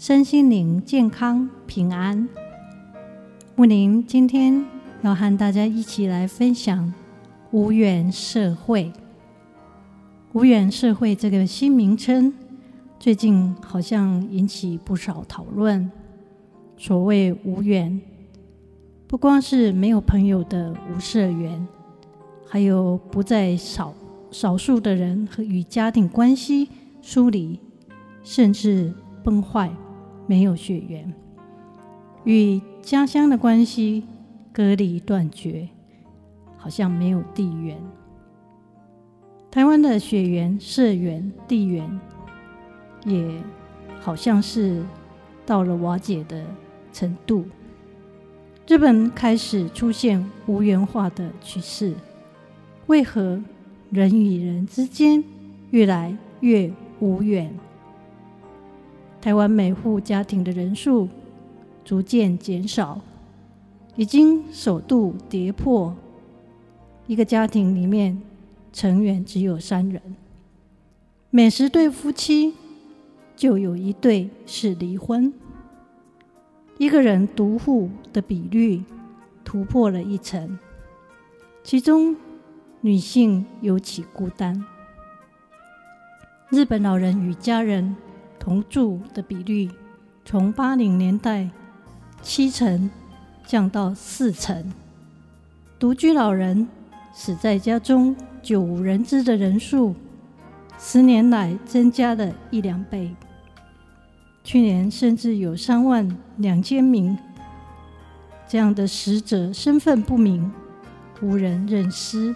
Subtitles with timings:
[0.00, 2.26] 身心灵健康平安。
[3.54, 4.64] 木林今天
[5.02, 6.90] 要和大家一起来分享
[7.52, 8.90] “无缘社会”。
[10.32, 12.32] 无缘社会这个新名称，
[12.98, 15.92] 最近好像引起不少讨论。
[16.78, 18.00] 所谓无缘，
[19.06, 21.68] 不光是没有朋友的无社缘，
[22.48, 23.92] 还有不在少
[24.30, 26.70] 少数的人和与家庭关系。
[27.02, 27.60] 疏离，
[28.22, 29.70] 甚至崩坏，
[30.26, 31.12] 没有血缘，
[32.24, 34.04] 与家乡的关系
[34.52, 35.68] 隔离断绝，
[36.56, 37.76] 好像没有地缘。
[39.50, 42.00] 台湾的血缘、社缘、地缘，
[43.04, 43.42] 也
[44.00, 44.84] 好像是
[45.44, 46.44] 到了瓦解的
[46.92, 47.44] 程度。
[48.68, 51.94] 日本开始出现无缘化的趋势，
[52.86, 53.42] 为何
[53.90, 55.24] 人与人之间
[55.70, 57.52] 越来越无缘，
[59.20, 61.08] 台湾每户家庭的人数
[61.84, 63.00] 逐渐减少，
[63.96, 65.94] 已经首度跌破
[67.06, 68.20] 一个家庭里面
[68.72, 70.00] 成员只有三人，
[71.28, 72.54] 每十对夫妻
[73.36, 75.32] 就有一对是离婚，
[76.78, 78.82] 一个人独户的比率
[79.44, 80.58] 突破了一成，
[81.62, 82.16] 其中
[82.80, 84.64] 女性尤其孤单。
[86.48, 87.94] 日本老人与家人
[88.40, 89.70] 同住的比率，
[90.24, 91.48] 从八零年代
[92.22, 92.90] 七成
[93.46, 94.72] 降到四成。
[95.78, 96.66] 独居老人
[97.12, 99.94] 死在家中久无人知的人数，
[100.78, 103.14] 十年来增加了一两倍。
[104.42, 107.16] 去年甚至有三万两千名
[108.48, 110.50] 这样的死者身份不明，
[111.20, 112.34] 无人认尸，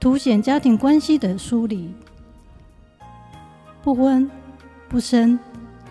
[0.00, 1.92] 凸显家庭关系的疏离。
[3.84, 4.30] 不婚
[4.88, 5.38] 不生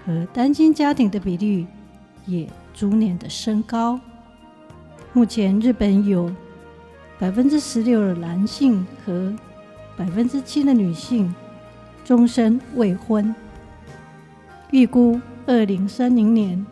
[0.04, 1.68] 和单亲家庭的比例
[2.26, 4.00] 也逐年的升高。
[5.14, 6.34] 目前，日本有
[7.20, 9.31] 百分之十六的男性和
[9.96, 11.31] 百分之七的女性
[12.04, 13.34] 终身未婚。
[14.72, 16.66] 预估二零三零年，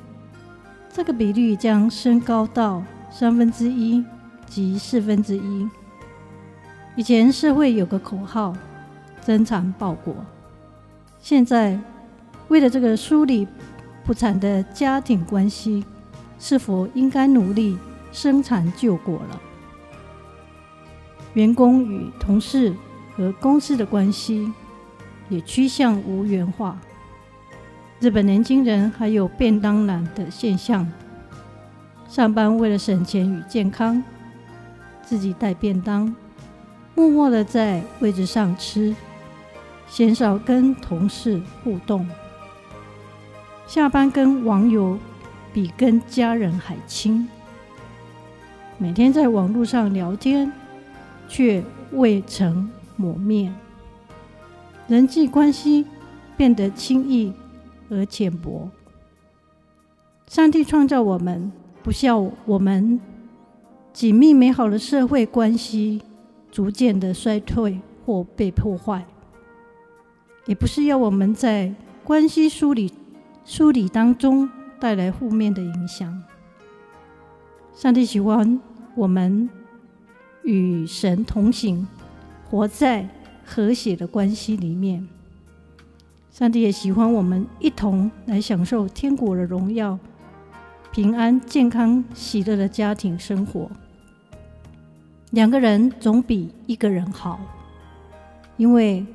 [0.91, 4.03] 这个比率将升高到三分之一
[4.47, 5.69] 及四分之一。
[6.95, 8.55] 以前社会有个口号：
[9.21, 10.15] 增产报国。
[11.21, 11.79] 现在，
[12.47, 13.47] 为了这个疏离
[14.03, 15.85] 不产的家庭关系，
[16.39, 17.77] 是否应该努力
[18.11, 19.41] 生产救国了？
[21.33, 22.73] 员工与同事
[23.15, 24.51] 和公司的关系
[25.29, 26.77] 也趋向无缘化。
[27.99, 30.91] 日本年轻人还有便当男的现象，
[32.09, 34.03] 上班为了省钱与健康，
[35.05, 36.13] 自己带便当，
[36.95, 38.95] 默默的在位置上吃。
[39.91, 42.07] 鲜少跟同事互动，
[43.67, 44.97] 下班跟网友
[45.51, 47.27] 比跟家人还亲，
[48.77, 50.49] 每天在网络上聊天，
[51.27, 53.51] 却未曾磨灭，
[54.87, 55.85] 人际关系
[56.37, 57.33] 变得轻易
[57.89, 58.69] 而浅薄。
[60.25, 61.51] 上帝创造我们，
[61.83, 62.97] 不笑我们
[63.91, 66.01] 紧密美好的社会关系
[66.49, 69.05] 逐渐的衰退或被破坏。
[70.45, 72.91] 也不是要我们在关系梳理、
[73.45, 76.21] 梳理当中带来负面的影响。
[77.75, 78.59] 上帝喜欢
[78.95, 79.47] 我们
[80.43, 81.87] 与神同行，
[82.49, 83.07] 活在
[83.45, 85.07] 和谐的关系里面。
[86.31, 89.97] 上帝也喜欢我们一同来享受天国的荣耀、
[90.91, 93.69] 平安、健康、喜乐的家庭生活。
[95.29, 97.39] 两个人总比一个人好，
[98.57, 99.05] 因为。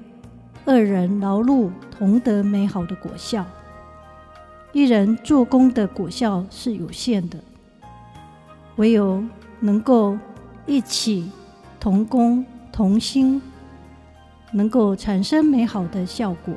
[0.68, 3.46] 二人劳碌同得美好的果效，
[4.72, 7.38] 一人做工的果效是有限的，
[8.74, 9.22] 唯有
[9.60, 10.18] 能够
[10.66, 11.30] 一起
[11.78, 13.40] 同工同心，
[14.50, 16.52] 能够产生美好的效果。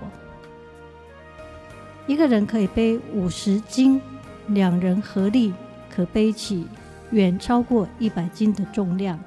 [2.07, 4.01] 一个人可以背五十斤，
[4.47, 5.53] 两人合力
[5.87, 6.65] 可背起
[7.11, 9.19] 远超过一百斤的重量。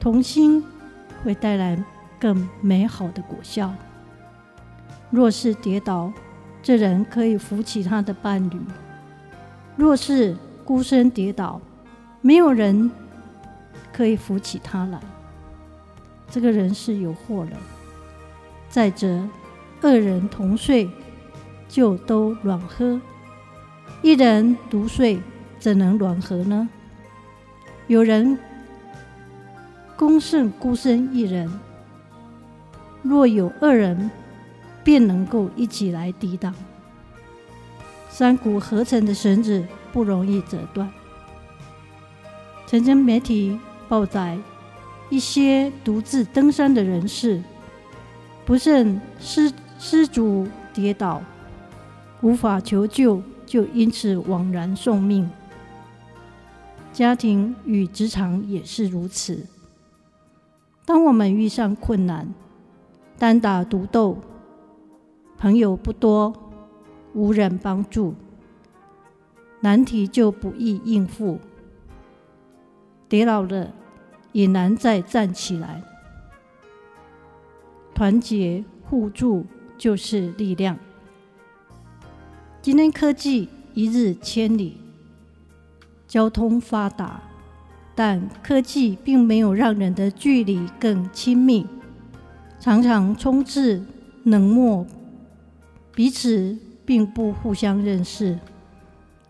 [0.00, 0.64] 同心
[1.22, 1.78] 会带来
[2.18, 3.72] 更美好的果效。
[5.10, 6.12] 若是跌倒，
[6.62, 8.58] 这人可以扶起他的伴侣；
[9.76, 11.60] 若是孤身跌倒，
[12.20, 12.90] 没有人
[13.92, 15.00] 可以扶起他来，
[16.28, 17.56] 这个人是有祸了。
[18.68, 19.28] 再者，
[19.80, 20.90] 二人同睡，
[21.68, 23.00] 就都暖和；
[24.02, 25.20] 一人独睡，
[25.60, 26.68] 怎能暖和呢？
[27.86, 28.36] 有人
[29.96, 31.48] 攻胜孤身一人，
[33.08, 34.10] 若有二人，
[34.84, 36.54] 便能够一起来抵挡。
[38.08, 40.90] 三股合成的绳子不容易折断。
[42.66, 43.58] 曾经媒体
[43.88, 44.38] 报载
[45.10, 47.42] 一些独自登山的人士，
[48.44, 51.22] 不慎失失足跌倒，
[52.22, 55.30] 无法求救，就因此枉然送命。
[56.92, 59.46] 家庭与职场也是如此。
[60.86, 62.32] 当我们遇上困难，
[63.18, 64.18] 单打独斗，
[65.38, 66.32] 朋友不多，
[67.14, 68.14] 无人帮助，
[69.60, 71.38] 难题就不易应付。
[73.08, 73.72] 跌倒了，
[74.32, 75.82] 也难再站起来。
[77.94, 79.46] 团结互助
[79.78, 80.76] 就是力量。
[82.60, 84.76] 今天科技一日千里。
[86.06, 87.20] 交通发达，
[87.94, 91.66] 但科技并没有让人的距离更亲密，
[92.66, 93.80] 常常充斥
[94.24, 94.84] 冷漠，
[95.94, 98.40] 彼此并不互相认识，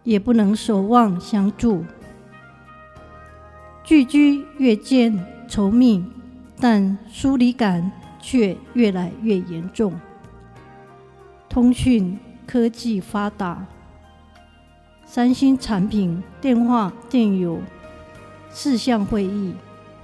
[0.04, 1.84] 也不能守望相助。
[3.84, 6.02] 聚居越见稠密，
[6.58, 7.92] 但疏离感
[8.22, 9.92] 却越来越严重。
[11.46, 13.66] 通讯科技发达。
[15.04, 17.58] 三星产品、电话、电邮、
[18.50, 19.52] 视像会议、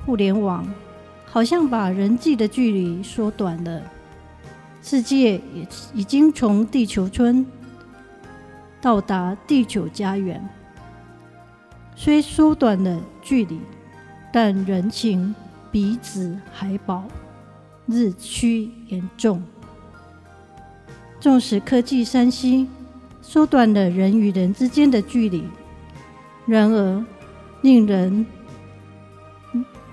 [0.05, 0.69] 互联网，
[1.33, 3.83] 好像把人际的距离缩短了。
[4.83, 7.47] 世界也已经从地球村
[8.83, 10.47] 到达地球家园。
[11.97, 13.59] 虽缩短了距离，
[14.31, 15.35] 但人情
[15.71, 17.03] 彼此还薄，
[17.87, 19.43] 日趋严重。
[21.19, 22.69] 纵使科技三星。
[23.25, 25.45] 缩短了人与人之间的距离，
[26.45, 27.05] 然而
[27.63, 28.27] 令人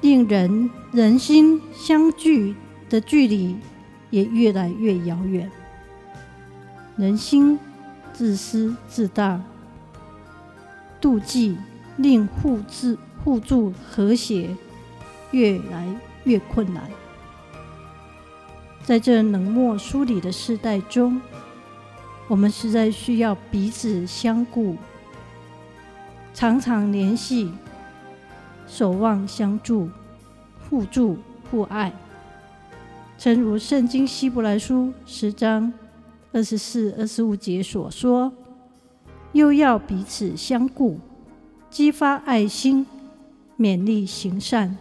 [0.02, 2.56] 令人人心相聚
[2.90, 3.56] 的距离
[4.10, 5.50] 也越来越遥远。
[6.96, 7.60] 人心
[8.14, 9.42] 自私自大，
[11.02, 11.58] 妒忌
[11.98, 14.56] 令互助互助和谐
[15.32, 15.88] 越来
[16.24, 16.84] 越困难。
[18.84, 21.22] 在这冷漠疏离的时代中，
[22.28, 24.76] 我们实在需要彼此相顾，
[26.34, 27.52] 常常联系，
[28.70, 29.90] 守望相助，
[30.70, 31.18] 互助
[31.50, 31.92] 互爱。
[33.18, 35.74] 诚如《圣经·希伯来书》十章
[36.32, 38.32] 二十四、二十五节所说
[39.34, 41.00] ：“又要彼此相顾，
[41.70, 42.86] 激发爱心，
[43.58, 44.78] 勉励行善。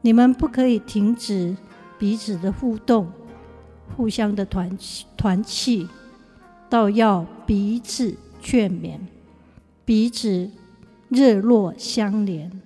[0.00, 1.56] 你们不可以停止
[1.98, 3.08] 彼此的互动，
[3.96, 4.78] 互相的团
[5.16, 5.88] 团契。”
[6.70, 8.98] 倒要彼此劝勉，
[9.86, 10.50] 彼此
[11.08, 12.60] 热络相连。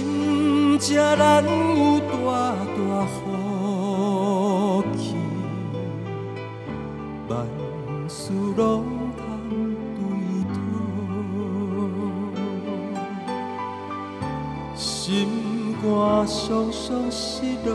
[0.00, 2.14] 真正难有大
[2.64, 3.12] 大福
[4.96, 5.14] 气，
[7.28, 7.30] 万
[8.08, 8.66] 事拢
[9.18, 9.20] 通
[9.96, 10.00] 对
[10.54, 10.56] 讨，
[14.74, 15.84] 心肝
[16.26, 17.68] 伤伤失落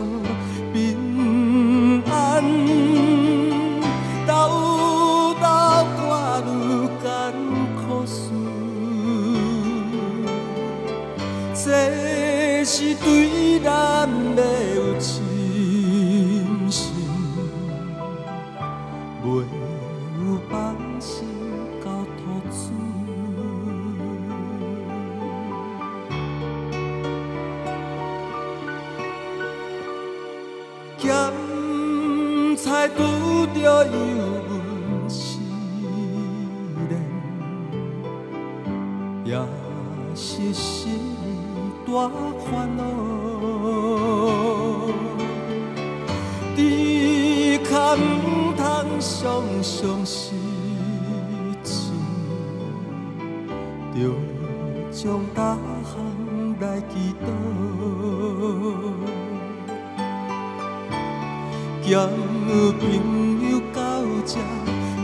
[32.66, 33.90] 咸菜拄着油
[34.48, 35.38] 温时
[36.90, 36.92] 冷，
[39.24, 39.38] 也
[40.16, 40.98] 是心
[41.86, 42.10] 大。
[42.50, 42.82] 烦恼，
[46.56, 48.62] 抵抗不通
[49.00, 50.34] 常常失
[51.62, 51.92] 志，
[53.94, 54.00] 就
[54.90, 55.94] 将大汉
[56.60, 57.26] 来祈祷，
[61.86, 61.94] 兼
[62.50, 62.82] 朋
[63.48, 63.78] 友到
[64.26, 64.34] 这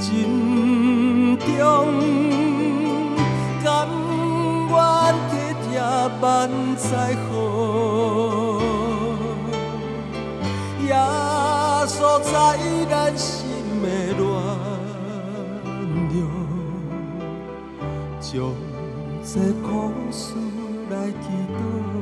[0.01, 1.47] 珍重，
[3.63, 3.87] 甘
[4.69, 4.75] 愿
[5.31, 5.71] 替听
[6.21, 6.21] 万
[6.77, 7.31] 载好，
[10.83, 10.91] 耶
[11.87, 12.35] 稣在
[12.91, 13.47] 咱心
[13.81, 13.87] 的
[14.19, 14.21] 乱。
[18.21, 18.31] 将
[19.23, 19.31] 这
[19.63, 19.71] 苦
[20.11, 20.35] 事
[20.91, 21.25] 来祈
[21.55, 22.02] 祷。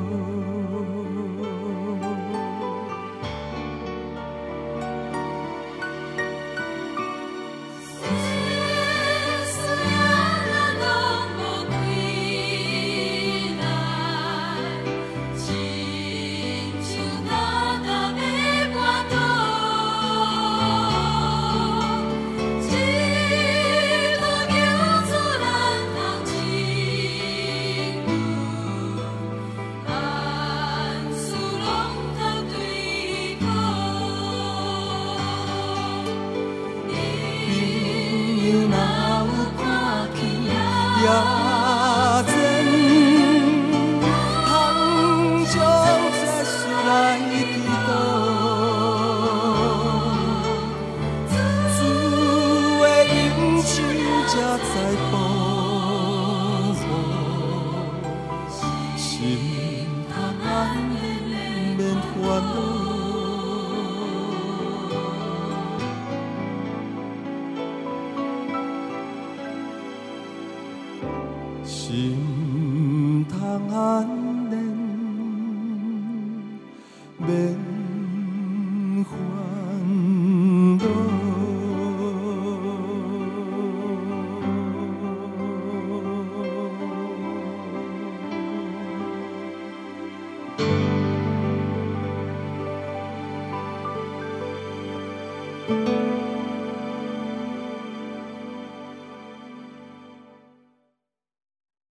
[59.20, 59.49] 心